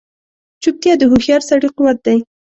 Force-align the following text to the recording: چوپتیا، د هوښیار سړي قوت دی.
چوپتیا، 0.61 0.93
د 0.97 1.03
هوښیار 1.11 1.41
سړي 1.49 1.69
قوت 1.77 1.97
دی. 2.05 2.17